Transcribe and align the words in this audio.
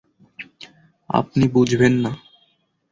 আপনি 1.09 1.45
বুঝবেন 1.47 1.93
না। 2.03 2.11